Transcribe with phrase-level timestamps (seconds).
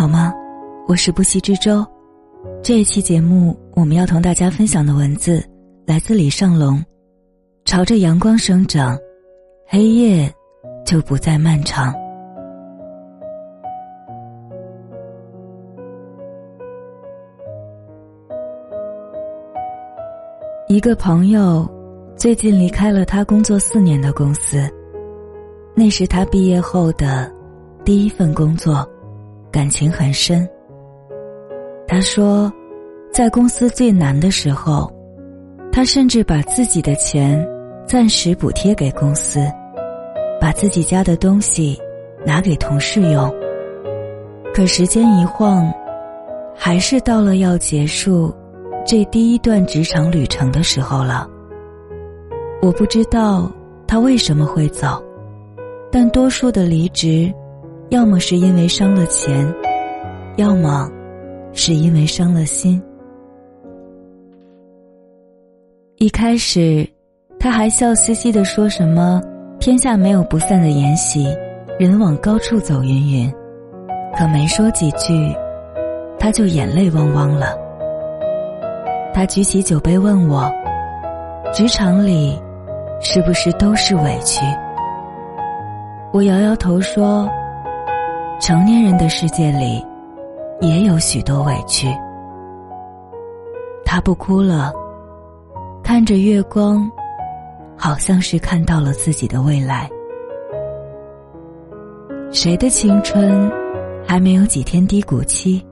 [0.00, 0.32] 好吗？
[0.88, 1.86] 我是不息之舟。
[2.62, 5.44] 这一期节目，我们要同大家分享的文字
[5.86, 6.82] 来自李尚龙。
[7.66, 8.98] 朝着阳光生长，
[9.66, 10.34] 黑夜
[10.86, 11.94] 就不再漫长。
[20.66, 21.70] 一个朋友
[22.16, 24.66] 最近离开了他工作四年的公司，
[25.74, 27.30] 那是他毕业后的
[27.84, 28.90] 第一份工作。
[29.50, 30.48] 感情很深。
[31.86, 32.52] 他说，
[33.12, 34.90] 在公司最难的时候，
[35.72, 37.46] 他甚至把自己的钱
[37.86, 39.40] 暂时补贴给公司，
[40.40, 41.78] 把自己家的东西
[42.24, 43.32] 拿给同事用。
[44.54, 45.72] 可时间一晃，
[46.54, 48.34] 还是到了要结束
[48.86, 51.28] 这第一段职场旅程的时候了。
[52.62, 53.50] 我不知道
[53.86, 55.02] 他为什么会走，
[55.90, 57.32] 但多数的离职。
[57.90, 59.52] 要么是因为伤了钱，
[60.36, 60.88] 要么
[61.52, 62.80] 是因为伤了心。
[65.96, 66.88] 一开始，
[67.40, 69.20] 他还笑嘻嘻的说什么
[69.58, 71.26] “天下没有不散的筵席，
[71.80, 73.34] 人往高处走”云云，
[74.16, 75.34] 可没说几句，
[76.16, 77.58] 他就眼泪汪汪了。
[79.12, 80.48] 他举起酒杯问我
[81.52, 82.40] ：“职场里，
[83.00, 84.46] 是不是都是委屈？”
[86.14, 87.28] 我摇摇头说。
[88.40, 89.84] 成年人的世界里，
[90.62, 91.88] 也有许多委屈。
[93.84, 94.72] 他不哭了，
[95.84, 96.90] 看着月光，
[97.76, 99.90] 好像是看到了自己的未来。
[102.30, 103.52] 谁的青春
[104.06, 105.62] 还没有几天低谷期？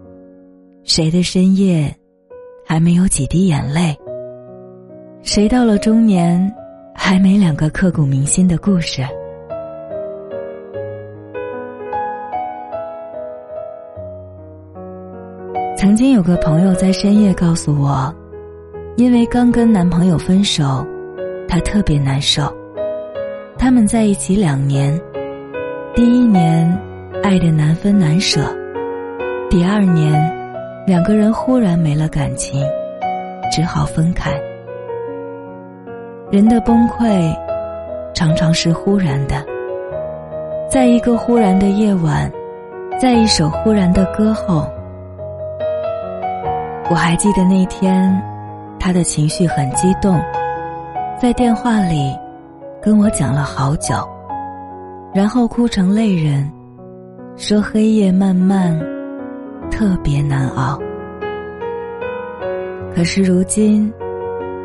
[0.84, 1.94] 谁的深夜
[2.66, 3.96] 还没有几滴眼泪？
[5.22, 6.54] 谁到了中年
[6.94, 9.02] 还没两个刻骨铭心的故事？
[15.98, 18.14] 经有个朋友在深夜告诉我，
[18.94, 20.86] 因为刚跟男朋友分手，
[21.48, 22.56] 她特别难受。
[23.58, 24.96] 他们在一起两年，
[25.96, 26.72] 第一年
[27.20, 28.42] 爱的难分难舍，
[29.50, 30.14] 第二年
[30.86, 32.64] 两个人忽然没了感情，
[33.50, 34.30] 只好分开。
[36.30, 37.36] 人的崩溃
[38.14, 39.44] 常常是忽然的，
[40.70, 42.30] 在一个忽然的夜晚，
[43.00, 44.64] 在一首忽然的歌后。
[46.90, 48.10] 我还记得那天，
[48.80, 50.18] 他的情绪很激动，
[51.20, 52.16] 在电话里
[52.80, 53.94] 跟我讲了好久，
[55.14, 56.50] 然后哭成泪人，
[57.36, 58.74] 说黑夜漫漫，
[59.70, 60.78] 特别难熬。
[62.96, 63.92] 可是如今，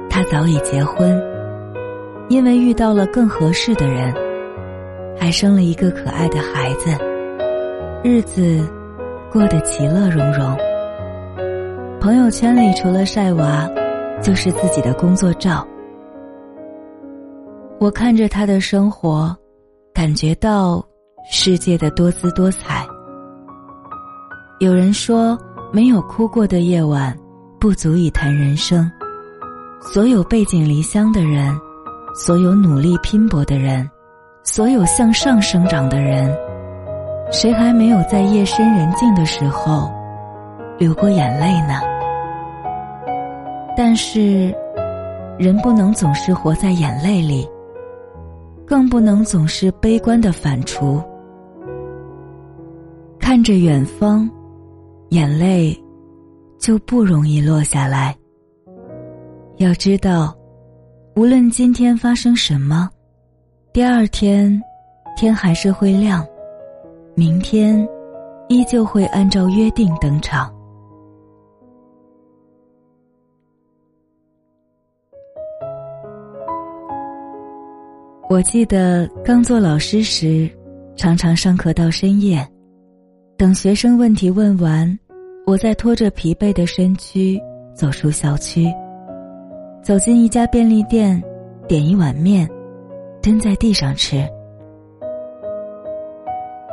[0.10, 1.22] 他早已结婚，
[2.30, 4.14] 因为遇到了更合适的人，
[5.20, 6.90] 还生了一个可爱的孩子，
[8.02, 8.66] 日子
[9.30, 10.58] 过得其乐融融。
[12.04, 13.66] 朋友圈里除了晒娃，
[14.22, 15.66] 就是自己的工作照。
[17.80, 19.34] 我看着他的生活，
[19.94, 20.86] 感觉到
[21.32, 22.86] 世界的多姿多彩。
[24.60, 25.40] 有人说，
[25.72, 27.18] 没有哭过的夜晚，
[27.58, 28.92] 不足以谈人生。
[29.80, 31.58] 所有背井离乡的人，
[32.14, 33.90] 所有努力拼搏的人，
[34.44, 36.38] 所有向上生长的人，
[37.32, 39.90] 谁还没有在夜深人静的时候
[40.78, 41.80] 流过眼泪呢？
[43.76, 44.54] 但是，
[45.38, 47.48] 人不能总是活在眼泪里，
[48.66, 51.04] 更不能总是悲观的反刍。
[53.20, 54.30] 看着远方，
[55.10, 55.76] 眼泪
[56.60, 58.16] 就不容易落下来。
[59.58, 60.36] 要知道，
[61.16, 62.90] 无论今天发生什么，
[63.72, 64.62] 第二天
[65.18, 66.24] 天还是会亮，
[67.16, 67.88] 明天
[68.50, 70.54] 依旧会按照约定登场。
[78.30, 80.50] 我记得刚做老师时，
[80.96, 82.46] 常常上课到深夜，
[83.38, 84.98] 等学生问题问完，
[85.46, 87.40] 我再拖着疲惫的身躯
[87.76, 88.74] 走出校区，
[89.84, 91.22] 走进一家便利店，
[91.68, 92.50] 点一碗面，
[93.22, 94.26] 蹲在地上吃。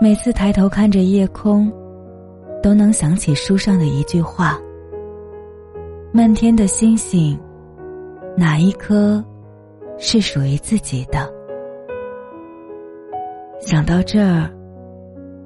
[0.00, 1.70] 每次抬头看着夜空，
[2.62, 4.58] 都能想起书上的一句话
[6.11, 7.38] ：“漫天的星星，
[8.35, 9.23] 哪一颗
[9.99, 11.31] 是属于自己的？”
[13.60, 14.50] 想到这儿，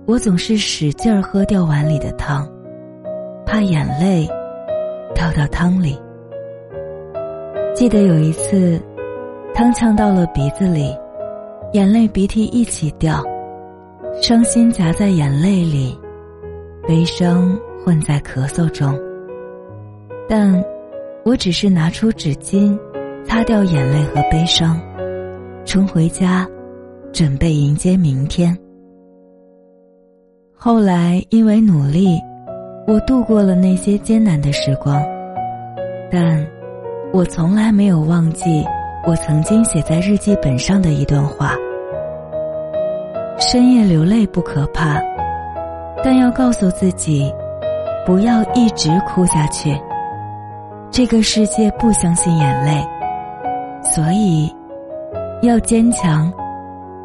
[0.06, 2.48] 我总是使劲儿喝掉碗里的汤，
[3.44, 4.26] 怕眼泪
[5.14, 5.98] 掉到汤里。
[7.74, 8.80] 记得有一次，
[9.52, 10.96] 汤呛到了鼻子里，
[11.72, 13.20] 眼泪鼻涕一起掉，
[14.22, 15.98] 伤心夹在眼泪里，
[16.86, 18.96] 悲伤混在咳嗽中。
[20.28, 20.64] 但，
[21.24, 22.78] 我只是拿出纸巾，
[23.24, 24.80] 擦掉眼泪和悲伤，
[25.64, 26.48] 冲回家，
[27.14, 28.58] 准备迎接明天。
[30.52, 32.20] 后来因为努力，
[32.88, 35.00] 我度过了那些艰难的时光，
[36.10, 36.44] 但，
[37.12, 38.64] 我从来没有忘记
[39.06, 41.54] 我曾经写在日记本上的一段话。
[43.38, 45.00] 深夜流泪不可怕，
[46.02, 47.32] 但要告诉自己，
[48.04, 49.80] 不要一直哭下去。
[50.90, 52.84] 这个世界不相信眼泪，
[53.84, 54.52] 所以
[55.42, 56.32] 要坚强，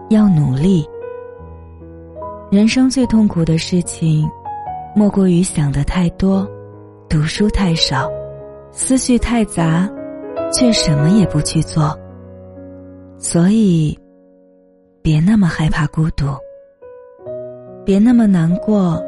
[0.10, 0.86] 要努力。
[2.52, 4.30] 人生最痛苦的事情，
[4.96, 6.48] 莫过于想的太多，
[7.08, 8.10] 读书太少，
[8.72, 9.90] 思绪太杂，
[10.52, 11.98] 却什么也不去做。
[13.18, 13.98] 所以。
[15.02, 16.26] 别那么害怕孤独，
[17.86, 19.02] 别那么难过，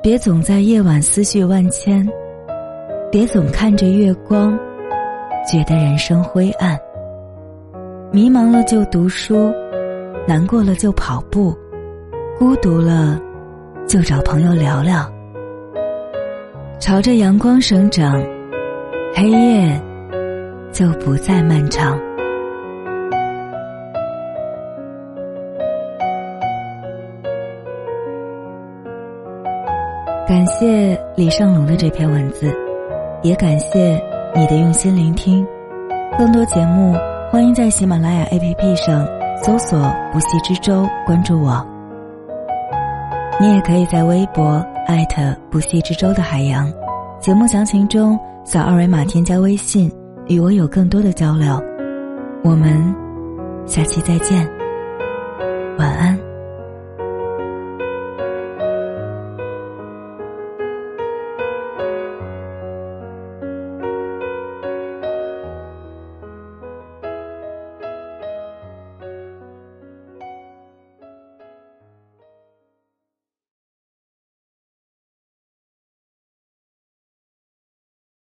[0.00, 2.08] 别总在夜晚思绪万千，
[3.10, 4.56] 别总看着月光，
[5.44, 6.78] 觉得人生灰暗。
[8.12, 9.52] 迷茫了就读书，
[10.28, 11.56] 难过了就跑步，
[12.38, 13.18] 孤独了
[13.86, 15.10] 就找朋友聊聊。
[16.78, 18.22] 朝着阳光生长，
[19.14, 19.80] 黑夜
[20.70, 21.98] 就不再漫长。
[30.28, 32.54] 感谢李尚龙的这篇文字，
[33.22, 33.98] 也感谢
[34.34, 35.42] 你的用心聆听。
[36.18, 36.94] 更多节目，
[37.30, 39.08] 欢迎在喜马拉雅 APP 上
[39.42, 39.78] 搜索
[40.12, 41.64] “不系之舟”，关注我。
[43.40, 46.70] 你也可以在微博艾特“不系之舟”的海洋。
[47.20, 49.90] 节目详情中扫二维码添加微信，
[50.28, 51.60] 与我有更多的交流。
[52.44, 52.94] 我们
[53.66, 54.48] 下期再见。
[55.78, 56.07] 晚安